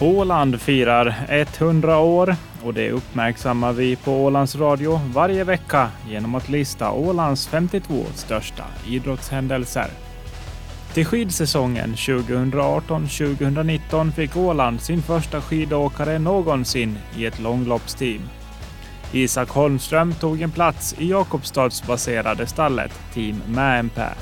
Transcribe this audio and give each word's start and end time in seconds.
Åland 0.00 0.60
firar 0.60 1.14
100 1.28 1.98
år 1.98 2.36
och 2.64 2.74
det 2.74 2.90
uppmärksammar 2.90 3.72
vi 3.72 3.96
på 3.96 4.24
Ålands 4.24 4.56
Radio 4.56 5.00
varje 5.14 5.44
vecka 5.44 5.88
genom 6.08 6.34
att 6.34 6.48
lista 6.48 6.92
Ålands 6.92 7.48
52 7.48 8.04
största 8.14 8.64
idrottshändelser. 8.86 9.86
Till 10.94 11.06
skidsäsongen 11.06 11.94
2018-2019 11.94 14.12
fick 14.12 14.36
Åland 14.36 14.80
sin 14.80 15.02
första 15.02 15.40
skidåkare 15.40 16.18
någonsin 16.18 16.98
i 17.16 17.26
ett 17.26 17.40
långloppsteam. 17.40 18.22
Isak 19.12 19.48
Holmström 19.48 20.14
tog 20.14 20.42
en 20.42 20.50
plats 20.50 20.94
i 20.98 21.10
Jakobstadsbaserade 21.10 22.46
stallet 22.46 22.92
Team 23.14 23.42
Mäenpää. 23.48 24.14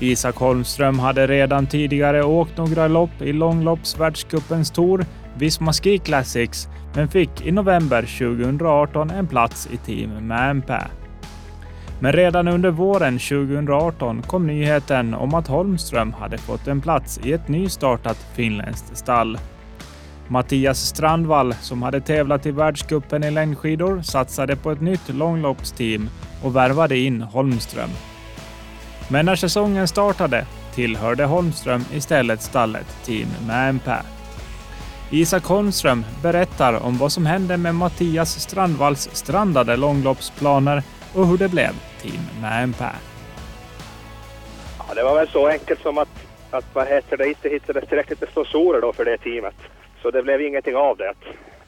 Isak 0.00 0.36
Holmström 0.36 0.98
hade 0.98 1.26
redan 1.26 1.66
tidigare 1.66 2.24
åkt 2.24 2.56
några 2.56 2.88
lopp 2.88 3.22
i 3.22 3.32
långloppsvärldscupens 3.32 4.70
tour 4.70 5.04
Visma 5.38 5.72
Ski 5.72 5.98
Classics, 5.98 6.68
men 6.94 7.08
fick 7.08 7.46
i 7.46 7.52
november 7.52 8.02
2018 8.02 9.10
en 9.10 9.26
plats 9.26 9.68
i 9.72 9.76
Team 9.76 10.10
Mäenpää. 10.26 10.90
Men 12.00 12.12
redan 12.12 12.48
under 12.48 12.70
våren 12.70 13.18
2018 13.18 14.22
kom 14.22 14.46
nyheten 14.46 15.14
om 15.14 15.34
att 15.34 15.48
Holmström 15.48 16.12
hade 16.12 16.38
fått 16.38 16.68
en 16.68 16.80
plats 16.80 17.20
i 17.24 17.32
ett 17.32 17.48
nystartat 17.48 18.26
finländskt 18.34 18.96
stall. 18.96 19.38
Mattias 20.28 20.78
Strandvall, 20.78 21.54
som 21.54 21.82
hade 21.82 22.00
tävlat 22.00 22.46
i 22.46 22.50
världscupen 22.50 23.24
i 23.24 23.30
längdskidor, 23.30 24.02
satsade 24.02 24.56
på 24.56 24.70
ett 24.70 24.80
nytt 24.80 25.08
långloppsteam 25.14 26.08
och 26.42 26.56
värvade 26.56 26.98
in 26.98 27.22
Holmström. 27.22 27.90
Men 29.10 29.26
när 29.26 29.36
säsongen 29.36 29.88
startade 29.88 30.46
tillhörde 30.74 31.24
Holmström 31.24 31.84
istället 31.92 32.42
stallet 32.42 32.86
Team 33.04 33.28
Mäenpää. 33.46 34.02
Isak 35.10 35.44
Holmström 35.44 36.04
berättar 36.22 36.86
om 36.86 36.98
vad 36.98 37.12
som 37.12 37.26
hände 37.26 37.56
med 37.56 37.74
Mattias 37.74 38.40
Strandvalls 38.40 39.08
strandade 39.12 39.76
långloppsplaner 39.76 40.82
och 41.14 41.26
hur 41.26 41.38
det 41.38 41.48
blev 41.48 41.72
Team 42.02 42.22
Mäenpää. 42.40 42.96
Ja, 44.78 44.94
det 44.94 45.02
var 45.02 45.14
väl 45.14 45.28
så 45.28 45.48
enkelt 45.48 45.80
som 45.82 45.98
att, 45.98 46.08
att 46.50 46.64
vad 46.72 46.86
heter 46.86 47.16
det, 47.16 47.28
inte 47.28 47.48
hittades 47.48 47.88
tillräckligt 47.88 48.20
med 48.20 48.30
sponsorer 48.30 48.80
då 48.80 48.92
för 48.92 49.04
det 49.04 49.18
teamet. 49.18 49.56
Så 50.02 50.10
det 50.10 50.22
blev 50.22 50.40
ingenting 50.40 50.76
av 50.76 50.96
det. 50.96 51.12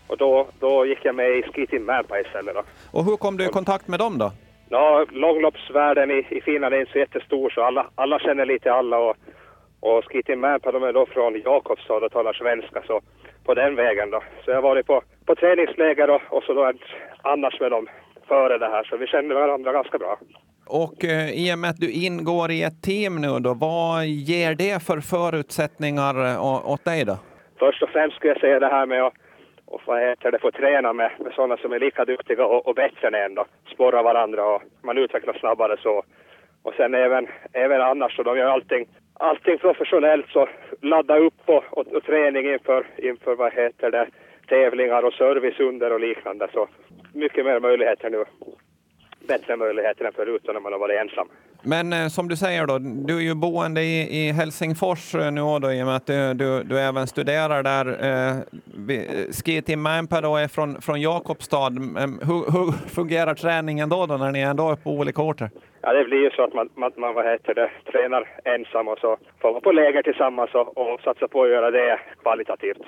Och 0.06 0.16
då, 0.16 0.46
då 0.58 0.86
gick 0.86 1.04
jag 1.04 1.14
med 1.14 1.30
i 1.30 1.42
Ski 1.42 1.66
Team 1.66 1.82
Mäenpää 1.82 2.20
istället. 2.20 2.54
Då. 2.54 2.62
Och 2.90 3.04
hur 3.04 3.16
kom 3.16 3.36
du 3.36 3.44
i 3.44 3.48
kontakt 3.48 3.88
med 3.88 3.98
dem 3.98 4.18
då? 4.18 4.32
Ja, 4.72 5.06
långloppsvärlden 5.10 6.10
i, 6.10 6.26
i 6.30 6.40
Finland 6.40 6.74
är 6.74 6.80
inte 6.80 6.92
så 6.92 6.98
jättestor 6.98 7.50
så 7.50 7.62
alla, 7.62 7.86
alla 7.94 8.18
känner 8.18 8.46
lite 8.46 8.72
alla 8.72 8.98
och, 8.98 9.16
och 9.80 10.04
Ski 10.04 10.22
Team 10.22 10.40
Mäenpää 10.40 10.72
de 10.72 10.82
är 10.82 10.92
då 10.92 11.06
från 11.06 11.40
Jakobstad 11.44 12.04
och 12.04 12.12
talar 12.12 12.32
svenska 12.32 12.82
så 12.86 13.00
på 13.44 13.54
den 13.54 13.76
vägen 13.76 14.10
då. 14.10 14.22
Så 14.44 14.50
jag 14.50 14.56
har 14.56 14.62
varit 14.62 14.86
på, 14.86 15.02
på 15.26 15.34
träningsläger 15.34 16.10
och, 16.10 16.22
och 16.28 16.42
så 16.42 16.52
då 16.54 16.72
annars 17.22 17.60
med 17.60 17.70
dem 17.70 17.88
före 18.28 18.58
det 18.58 18.66
här 18.66 18.84
så 18.84 18.96
vi 18.96 19.06
känner 19.06 19.34
varandra 19.34 19.72
ganska 19.72 19.98
bra. 19.98 20.18
Och 20.66 21.04
eh, 21.04 21.30
i 21.30 21.54
och 21.54 21.58
med 21.58 21.70
att 21.70 21.80
du 21.80 21.90
ingår 21.92 22.50
i 22.50 22.62
ett 22.62 22.82
team 22.82 23.20
nu 23.20 23.40
då, 23.40 23.54
vad 23.54 24.06
ger 24.06 24.54
det 24.54 24.82
för 24.82 25.00
förutsättningar 25.00 26.14
eh, 26.26 26.70
åt 26.72 26.84
dig 26.84 27.04
då? 27.04 27.16
Först 27.58 27.82
och 27.82 27.88
främst 27.88 28.16
skulle 28.16 28.32
jag 28.32 28.40
säga 28.40 28.60
det 28.60 28.68
här 28.68 28.86
med 28.86 29.02
att 29.06 29.14
och 29.70 29.80
vad 29.84 30.00
heter 30.00 30.30
det, 30.30 30.38
få 30.38 30.50
träna 30.50 30.92
med, 30.92 31.10
med 31.18 31.32
sådana 31.32 31.56
som 31.56 31.72
är 31.72 31.78
lika 31.78 32.04
duktiga 32.04 32.46
och, 32.46 32.66
och 32.68 32.74
bättre 32.74 33.08
än 33.08 33.14
en 33.14 33.34
då. 33.34 33.44
Sporra 33.74 34.02
varandra 34.02 34.44
och 34.44 34.62
man 34.82 34.98
utvecklas 34.98 35.36
snabbare 35.36 35.76
så. 35.82 36.02
Och 36.62 36.74
sen 36.74 36.94
även, 36.94 37.28
även 37.52 37.80
annars 37.80 38.16
så 38.16 38.22
de 38.22 38.38
gör 38.38 38.46
allting, 38.46 38.86
allting 39.14 39.58
professionellt 39.58 40.26
så 40.28 40.48
ladda 40.80 41.18
upp 41.18 41.40
och, 41.44 41.64
och, 41.70 41.86
och 41.86 42.04
träning 42.04 42.52
inför, 42.52 42.86
inför 42.96 43.34
vad 43.34 43.52
heter 43.52 43.90
det, 43.90 44.06
tävlingar 44.48 45.02
och 45.02 45.12
service 45.12 45.60
under 45.60 45.92
och 45.92 46.00
liknande 46.00 46.48
så 46.52 46.68
mycket 47.14 47.44
mer 47.44 47.60
möjligheter 47.60 48.10
nu. 48.10 48.24
Bättre 49.28 49.56
möjligheter 49.56 50.04
än 50.04 50.12
förut 50.12 50.42
när 50.46 50.60
man 50.60 50.72
har 50.72 50.80
varit 50.80 51.00
ensam. 51.00 51.28
Men 51.64 51.92
eh, 51.92 52.06
som 52.06 52.28
du 52.28 52.36
säger 52.36 52.66
då, 52.66 52.78
du 52.78 53.16
är 53.16 53.20
ju 53.20 53.34
boende 53.34 53.82
i, 53.82 54.18
i 54.18 54.32
Helsingfors 54.32 55.14
eh, 55.14 55.32
nu 55.32 55.40
då, 55.40 55.72
i 55.72 55.82
och 55.82 55.86
med 55.86 55.96
att 55.96 56.06
du, 56.06 56.34
du, 56.34 56.62
du 56.62 56.78
även 56.78 57.06
studerar 57.06 57.62
där. 57.62 57.86
Eh, 58.04 58.30
eh 58.30 59.30
Ski 59.32 59.62
Team 59.62 59.82
då 60.22 60.36
är 60.36 60.48
från, 60.48 60.80
från 60.82 61.00
Jakobstad. 61.00 61.70
Hur, 62.28 62.52
hur, 62.52 62.88
fungerar 62.88 63.34
träningen 63.34 63.88
då, 63.88 64.06
då 64.06 64.16
när 64.16 64.32
ni 64.32 64.40
ändå 64.40 64.70
är 64.70 64.76
på 64.76 64.90
olika 64.90 65.22
orter? 65.22 65.50
Ja, 65.82 65.92
det 65.92 66.04
blir 66.04 66.18
ju 66.18 66.30
så 66.30 66.42
att 66.44 66.54
man, 66.54 66.68
man, 66.74 66.92
man 66.96 67.14
vad 67.14 67.24
heter 67.24 67.54
det, 67.54 67.70
tränar 67.92 68.28
ensam 68.44 68.88
och 68.88 68.98
så 68.98 69.16
får 69.40 69.52
man 69.52 69.60
på 69.60 69.72
läger 69.72 70.02
tillsammans 70.02 70.50
och, 70.54 70.78
och 70.78 71.00
satsa 71.00 71.28
på 71.28 71.42
att 71.42 71.50
göra 71.50 71.70
det 71.70 72.00
kvalitativt. 72.22 72.82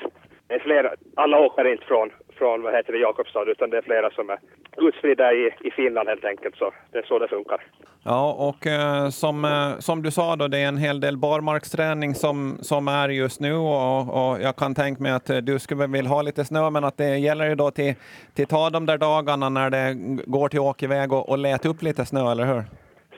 Det 0.48 0.54
är 0.54 0.58
flera, 0.58 0.90
alla 1.16 1.38
åker 1.38 1.72
inte 1.72 1.84
från, 1.84 2.10
från 2.42 2.62
vad 2.62 2.74
heter 2.74 2.92
det, 2.92 2.98
Jakobstad 2.98 3.44
utan 3.50 3.70
det 3.70 3.76
är 3.78 3.82
flera 3.82 4.10
som 4.10 4.30
är 4.30 4.38
utspridda 4.76 5.32
i, 5.32 5.54
i 5.60 5.70
Finland 5.70 6.08
helt 6.08 6.24
enkelt. 6.24 6.56
Så 6.56 6.72
det 6.92 6.98
är 6.98 7.02
så 7.02 7.18
det 7.18 7.28
funkar. 7.28 7.60
Ja, 8.04 8.36
och 8.48 8.66
eh, 8.66 9.08
som, 9.08 9.44
eh, 9.44 9.78
som 9.78 10.02
du 10.02 10.10
sa 10.10 10.36
då, 10.36 10.48
det 10.48 10.58
är 10.58 10.68
en 10.68 10.76
hel 10.76 11.00
del 11.00 11.16
barmarksträning 11.16 12.14
som, 12.14 12.58
som 12.60 12.88
är 12.88 13.08
just 13.08 13.40
nu 13.40 13.54
och, 13.54 14.00
och 14.18 14.40
jag 14.40 14.56
kan 14.56 14.74
tänka 14.74 15.02
mig 15.02 15.12
att 15.12 15.30
eh, 15.30 15.36
du 15.36 15.58
skulle 15.58 15.86
vilja 15.86 16.10
ha 16.10 16.22
lite 16.22 16.44
snö, 16.44 16.70
men 16.70 16.84
att 16.84 16.96
det 16.96 17.18
gäller 17.18 17.48
ju 17.48 17.54
då 17.54 17.70
till, 17.70 17.94
till 18.34 18.46
ta 18.46 18.70
de 18.70 18.86
där 18.86 18.98
dagarna 18.98 19.48
när 19.48 19.70
det 19.70 19.94
går 20.26 20.48
till 20.48 20.60
åkerväg 20.60 21.12
och, 21.12 21.28
och 21.28 21.38
leta 21.38 21.68
upp 21.68 21.82
lite 21.82 22.04
snö, 22.04 22.32
eller 22.32 22.44
hur? 22.44 22.62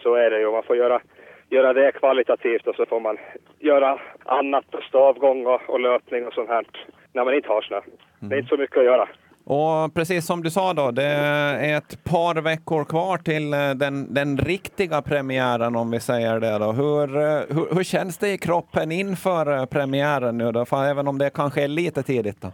Så 0.03 0.15
är 0.15 0.31
det 0.31 0.41
ju. 0.41 0.51
Man 0.51 0.63
får 0.63 0.77
göra, 0.77 1.01
göra 1.51 1.73
det 1.73 1.93
kvalitativt 1.93 2.67
och 2.67 2.75
så 2.75 2.87
får 2.87 3.01
man 3.01 3.19
göra 3.59 3.99
annat, 4.25 4.65
stavgång 4.89 5.47
och, 5.47 5.61
och 5.69 5.81
löpning 5.81 6.27
och 6.27 6.33
sånt 6.33 6.49
här 6.49 6.65
när 7.13 7.25
man 7.25 7.35
inte 7.35 7.49
har 7.49 7.63
snö. 7.63 7.77
Mm. 7.77 8.29
Det 8.29 8.35
är 8.35 8.39
inte 8.39 8.49
så 8.49 8.57
mycket 8.57 8.79
att 8.79 8.85
göra. 8.85 9.09
Och 9.47 9.95
precis 9.95 10.27
som 10.27 10.43
du 10.43 10.51
sa 10.51 10.73
då, 10.73 10.91
det 10.91 11.03
är 11.03 11.79
ett 11.79 12.05
par 12.05 12.43
veckor 12.43 12.85
kvar 12.85 13.19
till 13.19 13.53
eh, 13.53 13.71
den, 13.71 14.15
den 14.15 14.39
riktiga 14.39 15.03
premiären 15.03 15.77
om 15.77 15.91
vi 15.91 16.01
säger 16.01 16.41
det. 16.41 16.59
Då. 16.59 16.73
Hur, 16.73 17.17
eh, 17.17 17.57
hur, 17.57 17.75
hur 17.75 17.85
känns 17.85 18.19
det 18.19 18.29
i 18.29 18.39
kroppen 18.39 18.93
inför 18.93 19.59
eh, 19.59 19.67
premiären 19.67 20.39
nu 20.39 20.53
då, 20.53 20.65
För 20.65 20.85
även 20.85 21.09
om 21.09 21.19
det 21.19 21.31
kanske 21.35 21.65
är 21.65 21.69
lite 21.69 22.03
tidigt? 22.03 22.41
Då? 22.43 22.49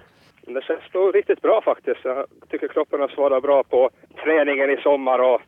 Det 0.46 0.64
känns 0.64 0.94
nog 0.94 1.14
riktigt 1.14 1.42
bra 1.42 1.60
faktiskt. 1.64 2.00
Jag 2.04 2.26
tycker 2.50 2.68
kroppen 2.68 3.00
har 3.00 3.08
svarat 3.08 3.42
bra 3.42 3.62
på 3.62 3.90
träningen 4.24 4.70
i 4.70 4.76
sommar 4.82 5.18
och 5.18 5.40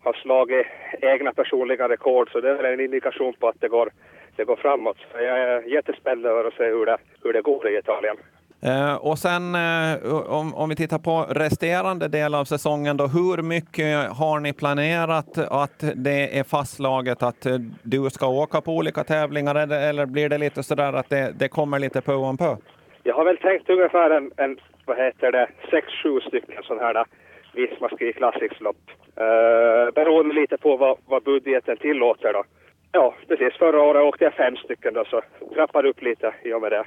har 0.00 0.12
slagit 0.12 0.66
egna 1.00 1.32
personliga 1.32 1.88
rekord, 1.88 2.32
så 2.32 2.40
det 2.40 2.50
är 2.50 2.64
en 2.64 2.80
indikation 2.80 3.34
på 3.40 3.48
att 3.48 3.60
det 3.60 3.68
går, 3.68 3.90
det 4.36 4.44
går 4.44 4.56
framåt. 4.56 4.96
Jag 5.14 5.38
är 5.38 5.62
jättespänd 5.62 6.26
över 6.26 6.44
att 6.44 6.54
se 6.54 6.64
hur 6.64 6.86
det, 6.86 6.98
hur 7.22 7.32
det 7.32 7.42
går 7.42 7.68
i 7.68 7.78
Italien. 7.78 8.16
Eh, 8.62 9.06
och 9.06 9.18
sen 9.18 9.54
eh, 9.54 10.14
om, 10.38 10.54
om, 10.54 10.68
vi 10.68 10.76
tittar 10.76 10.98
på 10.98 11.26
resterande 11.30 12.08
del 12.08 12.34
av 12.34 12.44
säsongen, 12.44 12.96
då, 12.96 13.06
hur 13.06 13.42
mycket 13.42 14.10
har 14.10 14.40
ni 14.40 14.52
planerat 14.52 15.38
att 15.50 15.84
det 15.94 16.38
är 16.38 16.44
fastslaget 16.44 17.22
att 17.22 17.46
eh, 17.46 17.52
du 17.82 18.10
ska 18.10 18.26
åka 18.26 18.60
på 18.60 18.76
olika 18.76 19.04
tävlingar 19.04 19.54
eller, 19.54 19.88
eller 19.88 20.06
blir 20.06 20.28
det 20.28 20.38
lite 20.38 20.62
sådär 20.62 20.92
att 20.92 21.08
det, 21.08 21.32
det 21.38 21.48
kommer 21.48 21.78
lite 21.78 22.00
på 22.00 22.12
om 22.12 22.36
på? 22.36 22.58
Jag 23.02 23.14
har 23.14 23.24
väl 23.24 23.36
tänkt 23.36 23.70
ungefär 23.70 24.10
en, 24.10 24.30
en 24.36 24.58
vad 24.84 24.96
heter 24.96 25.32
det, 25.32 25.48
sex, 25.70 25.86
sju 26.02 26.20
stycken 26.20 26.62
sådana 26.62 26.86
här 26.86 27.04
Visma 27.58 27.88
Ski 27.88 28.12
Classics-lopp. 28.12 28.82
Uh, 29.20 29.94
beroende 29.94 30.34
lite 30.34 30.56
på 30.56 30.76
vad, 30.76 30.98
vad 31.06 31.22
budgeten 31.22 31.76
tillåter 31.76 32.32
då. 32.32 32.44
Ja, 32.92 33.14
precis. 33.28 33.58
Förra 33.58 33.82
året 33.82 34.02
åkte 34.02 34.24
jag 34.24 34.34
fem 34.34 34.56
stycken 34.56 34.94
då, 34.94 35.04
så 35.04 35.22
trappade 35.54 35.88
upp 35.88 36.02
lite 36.02 36.34
i 36.44 36.52
och 36.52 36.62
med 36.62 36.72
det. 36.72 36.84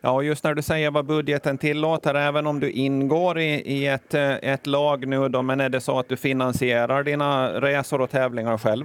Ja, 0.00 0.22
just 0.22 0.44
när 0.44 0.54
du 0.54 0.62
säger 0.62 0.90
vad 0.90 1.06
budgeten 1.06 1.58
tillåter, 1.58 2.14
även 2.14 2.46
om 2.46 2.60
du 2.60 2.70
ingår 2.70 3.38
i, 3.38 3.62
i 3.76 3.86
ett, 3.86 4.14
eh, 4.14 4.52
ett 4.52 4.66
lag 4.66 5.06
nu 5.06 5.28
då, 5.28 5.42
men 5.42 5.60
är 5.60 5.68
det 5.68 5.80
så 5.80 5.98
att 5.98 6.08
du 6.08 6.16
finansierar 6.16 7.02
dina 7.02 7.60
resor 7.60 8.00
och 8.00 8.10
tävlingar 8.10 8.58
själv? 8.58 8.84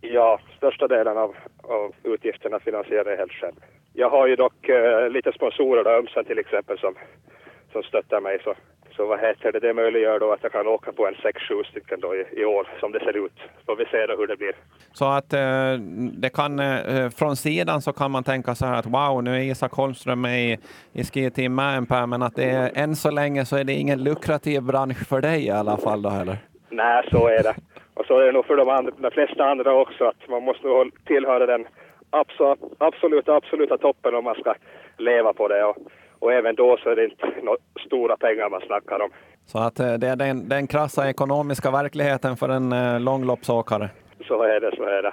Ja, 0.00 0.40
största 0.56 0.88
delen 0.88 1.16
av, 1.16 1.36
av 1.62 1.94
utgifterna 2.02 2.58
finansierar 2.60 3.10
jag 3.10 3.18
helt 3.18 3.32
själv. 3.32 3.54
Jag 3.92 4.10
har 4.10 4.26
ju 4.26 4.36
dock 4.36 4.68
uh, 4.68 5.10
lite 5.10 5.32
sponsorer, 5.32 5.84
då, 5.84 5.90
Ömsen 5.90 6.24
till 6.24 6.38
exempel, 6.38 6.78
som, 6.78 6.94
som 7.72 7.82
stöttar 7.82 8.20
mig. 8.20 8.38
Så 8.44 8.54
så 8.92 9.06
vad 9.06 9.20
heter 9.20 9.52
det, 9.52 9.60
det 9.60 9.74
möjliggör 9.74 10.18
då 10.18 10.32
att 10.32 10.42
jag 10.42 10.52
kan 10.52 10.66
åka 10.66 10.92
på 10.92 11.06
en 11.06 11.14
6-7 11.14 11.64
stycken 11.70 12.00
då 12.00 12.14
i, 12.14 12.24
i, 12.40 12.44
år 12.44 12.68
som 12.80 12.92
det 12.92 13.00
ser 13.00 13.26
ut. 13.26 13.32
Får 13.66 13.76
vi 13.76 13.84
se 13.84 14.06
då 14.06 14.16
hur 14.16 14.26
det 14.26 14.36
blir. 14.36 14.52
Så 14.92 15.04
att 15.04 15.32
eh, 15.32 15.72
det 16.22 16.30
kan, 16.30 16.60
eh, 16.60 17.10
från 17.10 17.36
sidan 17.36 17.82
så 17.82 17.92
kan 17.92 18.10
man 18.10 18.24
tänka 18.24 18.54
så 18.54 18.66
här 18.66 18.78
att 18.78 18.86
wow, 18.86 19.24
nu 19.24 19.36
är 19.36 19.40
Isak 19.40 19.72
Holmström 19.72 20.20
med 20.20 20.44
i, 20.44 20.58
i 20.92 21.04
Ski 21.04 21.30
Team 21.30 21.54
Mäenpää, 21.54 22.06
men 22.06 22.22
att 22.22 22.36
det 22.36 22.50
är, 22.50 22.70
än 22.74 22.96
så 22.96 23.10
länge 23.10 23.44
så 23.44 23.56
är 23.56 23.64
det 23.64 23.72
ingen 23.72 24.04
lukrativ 24.04 24.62
bransch 24.62 25.08
för 25.08 25.20
dig 25.20 25.46
i 25.46 25.50
alla 25.50 25.76
fall 25.76 26.02
då 26.02 26.08
heller? 26.08 26.36
Nej, 26.70 27.08
så 27.10 27.28
är 27.28 27.42
det. 27.42 27.54
Och 27.94 28.06
så 28.06 28.18
är 28.18 28.26
det 28.26 28.32
nog 28.32 28.46
för 28.46 28.56
de, 28.56 28.68
andra, 28.68 28.92
de 28.98 29.10
flesta 29.10 29.44
andra 29.44 29.74
också, 29.74 30.04
att 30.04 30.28
man 30.28 30.42
måste 30.42 30.68
tillhöra 31.06 31.46
den 31.46 31.66
absoluta, 32.78 33.34
absoluta 33.34 33.78
toppen 33.78 34.14
om 34.14 34.24
man 34.24 34.34
ska 34.34 34.54
leva 34.96 35.32
på 35.32 35.48
det. 35.48 35.64
Och 35.64 35.76
och 36.20 36.32
även 36.32 36.54
då 36.54 36.78
så 36.82 36.90
är 36.90 36.96
det 36.96 37.04
inte 37.04 37.26
några 37.42 37.58
stora 37.86 38.16
pengar 38.16 38.50
man 38.50 38.60
snackar 38.60 39.02
om. 39.02 39.10
Så 39.46 39.58
att 39.58 39.80
eh, 39.80 39.94
det 39.94 40.08
är 40.08 40.16
den, 40.16 40.48
den 40.48 40.66
krassa 40.66 41.10
ekonomiska 41.10 41.70
verkligheten 41.70 42.36
för 42.36 42.48
en 42.48 42.72
eh, 42.72 43.00
långloppsåkare? 43.00 43.90
Så 44.28 44.42
är 44.42 44.60
det, 44.60 44.76
så 44.76 44.82
är 44.82 45.02
det. 45.02 45.12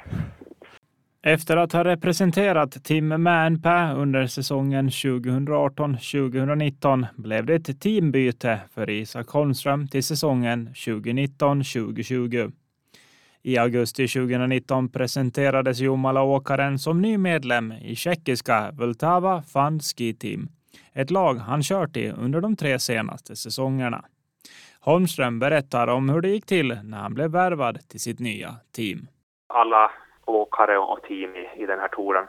Efter 1.23 1.57
att 1.57 1.73
ha 1.73 1.83
representerat 1.83 2.83
Team 2.83 3.07
Mäenpää 3.07 3.93
under 3.93 4.27
säsongen 4.27 4.89
2018-2019 4.89 7.05
blev 7.15 7.45
det 7.45 7.55
ett 7.55 7.81
teambyte 7.81 8.59
för 8.73 8.89
Isak 8.89 9.29
Holmström 9.29 9.87
till 9.87 10.03
säsongen 10.03 10.69
2019-2020. 10.73 12.51
I 13.41 13.57
augusti 13.57 14.07
2019 14.07 14.89
presenterades 14.89 15.79
Jomala-åkaren 15.79 16.79
som 16.79 17.01
ny 17.01 17.17
medlem 17.17 17.71
i 17.71 17.95
tjeckiska 17.95 18.71
Vltava 18.71 19.41
Fun 19.41 19.79
Ski 19.79 20.13
Team, 20.13 20.49
ett 20.93 21.11
lag 21.11 21.33
han 21.35 21.61
kört 21.61 21.97
i 21.97 22.11
under 22.11 22.41
de 22.41 22.55
tre 22.55 22.79
senaste 22.79 23.35
säsongerna. 23.35 24.05
Holmström 24.81 25.39
berättar 25.39 25.87
om 25.87 26.09
hur 26.09 26.21
det 26.21 26.29
gick 26.29 26.45
till 26.45 26.79
när 26.83 26.97
han 26.97 27.13
blev 27.13 27.31
värvad 27.31 27.89
till 27.89 27.99
sitt 27.99 28.19
nya 28.19 28.49
team. 28.75 29.07
Alla 29.47 29.91
åkare 30.25 30.77
och 30.77 31.01
team 31.01 31.35
i, 31.35 31.63
i 31.63 31.65
den 31.65 31.79
här 31.79 31.87
touren, 31.87 32.27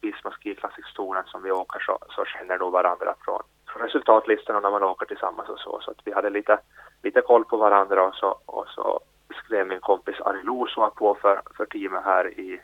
Visma 0.00 0.30
Ski 0.30 0.54
Classics-touren 0.54 1.24
som 1.26 1.42
vi 1.42 1.50
åker, 1.50 1.80
så, 1.80 1.98
så 2.08 2.24
känner 2.24 2.58
nog 2.58 2.72
varandra 2.72 3.14
från, 3.24 3.42
från 3.68 3.82
resultatlistorna 3.82 4.60
när 4.60 4.70
man 4.70 4.82
åker 4.82 5.06
tillsammans 5.06 5.48
och 5.48 5.58
så. 5.58 5.80
Så 5.82 5.90
att 5.90 6.00
vi 6.04 6.12
hade 6.12 6.30
lite, 6.30 6.58
lite 7.02 7.20
koll 7.20 7.44
på 7.44 7.56
varandra 7.56 8.06
och 8.08 8.14
så, 8.14 8.38
och 8.46 8.66
så 8.68 9.00
skrev 9.44 9.66
min 9.66 9.80
kompis 9.80 10.20
Ari 10.20 10.42
Luusua 10.42 10.90
på 10.90 11.14
för, 11.14 11.42
för 11.56 11.66
teamet 11.66 12.04
här 12.04 12.40
i, 12.40 12.60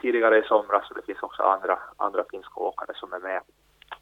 tidigare 0.00 0.38
i 0.38 0.42
somras 0.42 0.90
och 0.90 0.96
det 0.96 1.06
finns 1.06 1.22
också 1.22 1.42
andra, 1.42 1.78
andra 1.96 2.24
finska 2.30 2.60
åkare 2.60 2.92
som 2.94 3.12
är 3.12 3.18
med. 3.18 3.40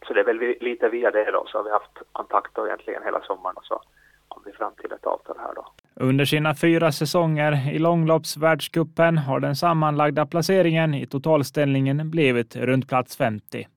Så 0.06 0.14
det 0.14 0.20
är 0.20 0.24
väl 0.24 0.54
lite 0.60 0.88
via 0.88 1.10
det 1.10 1.30
då, 1.30 1.44
så 1.46 1.58
har 1.58 1.64
vi 1.64 1.70
haft 1.70 1.98
kontakt 2.12 2.54
då 2.54 2.66
egentligen 2.66 3.02
hela 3.04 3.20
sommaren 3.20 3.56
och 3.56 3.64
så 3.64 3.82
kom 4.28 4.42
vi 4.46 4.52
fram 4.52 4.72
till 4.80 4.92
ett 4.92 5.06
avtal 5.06 5.36
här 5.38 5.54
då. 5.54 5.66
Under 5.94 6.24
sina 6.24 6.54
fyra 6.54 6.92
säsonger 6.92 7.72
i 7.72 7.78
långloppsvärldscupen 7.78 9.18
har 9.18 9.40
den 9.40 9.56
sammanlagda 9.56 10.26
placeringen 10.26 10.94
i 10.94 11.06
totalställningen 11.06 12.10
blivit 12.10 12.56
runt 12.56 12.88
plats 12.88 13.16
50. 13.16 13.68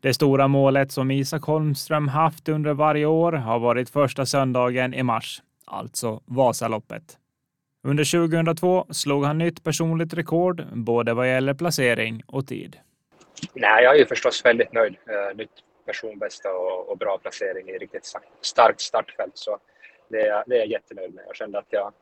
Det 0.00 0.14
stora 0.14 0.48
målet 0.48 0.92
som 0.92 1.10
Isak 1.10 1.42
Holmström 1.42 2.08
haft 2.08 2.48
under 2.48 2.74
varje 2.74 3.06
år 3.06 3.32
har 3.32 3.58
varit 3.58 3.90
första 3.90 4.26
söndagen 4.26 4.94
i 4.94 5.02
mars, 5.02 5.42
alltså 5.66 6.20
Vasaloppet. 6.24 7.18
Under 7.84 8.28
2002 8.28 8.86
slog 8.90 9.24
han 9.24 9.38
nytt 9.38 9.64
personligt 9.64 10.14
rekord, 10.14 10.62
både 10.72 11.14
vad 11.14 11.28
gäller 11.28 11.54
placering 11.54 12.22
och 12.26 12.46
tid. 12.46 12.76
Nej, 13.54 13.84
jag 13.84 13.94
är 13.94 13.98
ju 13.98 14.06
förstås 14.06 14.44
väldigt 14.44 14.72
nöjd. 14.72 14.96
Uh, 15.10 15.36
nytt 15.36 15.50
personbästa 15.86 16.54
och, 16.54 16.88
och, 16.88 16.98
bra 16.98 17.18
placering 17.18 17.68
i 17.68 17.78
riktigt 17.78 18.12
starkt 18.40 18.80
startfält. 18.80 19.32
Så 19.38 19.58
det 20.08 20.20
är, 20.20 20.44
det 20.46 20.54
är 20.54 20.58
jag 20.58 20.66
jättenöjd 20.66 21.14
med. 21.14 21.24
Jag 21.26 21.36
kände 21.36 21.58
att 21.58 21.66
jag 21.68 21.92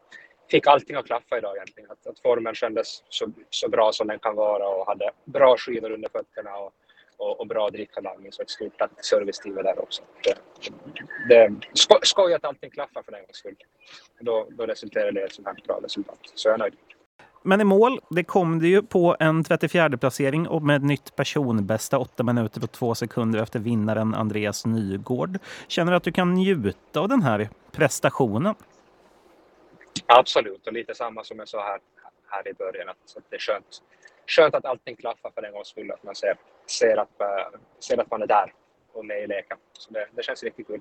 fick 0.51 0.67
allting 0.67 0.97
att 0.97 1.07
klaffa 1.07 1.39
idag 1.39 1.57
egentligen. 1.57 1.91
Att, 1.91 2.07
att 2.07 2.21
formen 2.21 2.55
kändes 2.55 3.05
så, 3.09 3.33
så 3.51 3.69
bra 3.69 3.93
som 3.93 4.07
den 4.07 4.19
kan 4.19 4.37
vara 4.37 4.69
och 4.69 4.87
hade 4.87 5.11
bra 5.25 5.57
skidor 5.57 5.91
under 5.91 6.09
fötterna 6.09 6.57
och, 6.57 6.73
och, 7.17 7.41
och 7.41 7.47
bra 7.47 7.71
dricktalang. 7.71 8.29
Så 8.31 8.43
ett 8.43 8.51
stort 8.51 8.79
tack 8.79 8.95
till 8.95 9.05
serviceteamet 9.05 9.65
där 9.65 9.79
också. 9.79 10.03
Det, 10.23 10.35
det, 11.29 11.55
sko, 11.75 11.99
skoj 12.03 12.35
att 12.35 12.45
allting 12.45 12.71
klaffar 12.71 13.03
för 13.03 13.13
den 13.13 13.21
gångs 13.21 13.37
skull. 13.37 13.57
Då, 14.21 14.47
då 14.51 14.67
resulterar 14.67 15.13
det 15.13 15.21
i 15.21 15.25
ett 15.25 15.33
sånt 15.33 15.47
här 15.47 15.57
bra 15.67 15.81
resultat. 15.83 16.19
Så 16.35 16.49
jag 16.49 16.55
är 16.55 16.59
nöjd. 16.59 16.75
Men 17.43 17.61
i 17.61 17.65
mål, 17.65 18.01
det 18.11 18.25
kom 18.25 18.59
det 18.59 18.69
ju 18.69 18.83
på 18.83 19.17
en 19.21 19.45
34 19.45 19.97
placering 19.97 20.49
och 20.49 20.63
med 20.63 20.77
ett 20.77 20.83
nytt 20.83 21.17
personbästa 21.17 21.99
8 21.99 22.23
minuter 22.23 22.65
och 22.65 22.73
2 22.73 22.95
sekunder 22.95 23.43
efter 23.43 23.59
vinnaren 23.59 24.15
Andreas 24.15 24.67
Nygård. 24.67 25.39
Känner 25.69 25.93
du 25.93 25.97
att 25.97 26.03
du 26.03 26.13
kan 26.13 26.35
njuta 26.35 27.01
av 27.01 27.09
den 27.09 27.23
här 27.23 27.49
prestationen? 27.73 28.55
Absolut, 30.07 30.67
och 30.67 30.73
lite 30.73 30.95
samma 30.95 31.25
som 31.25 31.39
jag 31.39 31.49
sa 31.49 31.63
här, 31.63 31.79
här 32.29 32.49
i 32.49 32.53
början, 32.53 32.89
att, 32.89 33.17
att 33.17 33.25
det 33.31 33.37
är 33.37 33.41
skönt, 33.41 33.83
skönt 34.27 34.55
att 34.55 34.65
allting 34.65 34.97
klaffar 34.97 35.31
för 35.35 35.43
en 35.43 35.53
gångs 35.53 35.69
skull, 35.69 35.91
att 35.91 36.03
man 36.03 36.15
ser, 36.15 36.35
ser, 36.67 36.97
att, 36.97 37.09
uh, 37.21 37.59
ser 37.81 38.01
att 38.01 38.11
man 38.11 38.23
är 38.23 38.27
där 38.27 38.53
och 38.93 39.05
med 39.05 39.23
i 39.23 39.27
leken. 39.27 39.59
Så 39.73 39.93
det, 39.93 40.07
det 40.17 40.23
känns 40.23 40.43
riktigt 40.43 40.67
kul. 40.67 40.81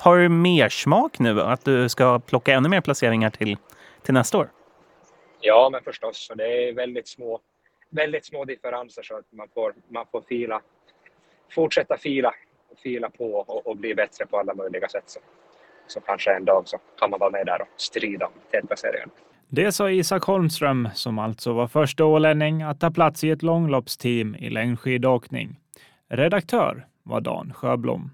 Har 0.00 0.18
du 0.18 0.28
mer 0.28 0.68
smak 0.68 1.18
nu, 1.18 1.40
att 1.40 1.64
du 1.64 1.88
ska 1.88 2.18
plocka 2.18 2.54
ännu 2.54 2.68
mer 2.68 2.80
placeringar 2.80 3.30
till, 3.30 3.56
till 4.02 4.14
nästa 4.14 4.38
år? 4.38 4.48
Ja, 5.40 5.68
men 5.72 5.82
förstås. 5.82 6.26
Så 6.26 6.34
det 6.34 6.68
är 6.68 6.72
väldigt 6.72 7.08
små, 7.08 7.40
väldigt 7.90 8.26
små 8.26 8.44
differenser 8.44 9.02
så 9.02 9.16
att 9.16 9.32
man 9.32 9.48
får, 9.54 9.74
man 9.88 10.06
får 10.12 10.20
fila, 10.20 10.60
fortsätta 11.54 11.96
fila, 11.96 12.34
fila 12.82 13.10
på 13.10 13.34
och, 13.34 13.66
och 13.66 13.76
bli 13.76 13.94
bättre 13.94 14.26
på 14.26 14.38
alla 14.38 14.54
möjliga 14.54 14.88
sätt. 14.88 15.04
Så, 15.06 15.20
så 15.86 16.00
kanske 16.00 16.34
en 16.34 16.44
dag 16.44 16.62
så 16.68 16.78
kan 16.98 17.10
man 17.10 17.20
vara 17.20 17.30
med 17.30 17.46
där 17.46 17.62
och 17.62 17.68
strida 17.76 18.26
om 18.26 18.32
tätplaceringen. 18.50 19.10
Det 19.50 19.72
sa 19.72 19.90
Isak 19.90 20.24
Holmström, 20.24 20.88
som 20.94 21.18
alltså 21.18 21.52
var 21.52 21.68
första 21.68 22.04
ålänning 22.04 22.62
att 22.62 22.80
ta 22.80 22.90
plats 22.90 23.24
i 23.24 23.30
ett 23.30 23.42
långloppsteam 23.42 24.34
i 24.34 24.50
längdskidåkning. 24.50 25.56
Redaktör 26.08 26.86
var 27.02 27.20
Dan 27.20 27.52
Sjöblom. 27.54 28.10